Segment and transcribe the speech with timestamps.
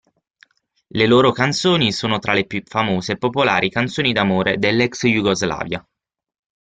[0.87, 5.87] Le loro canzoni sono tra le più famose e popolari canzoni d'amore dell'Ex-Jugoslavia.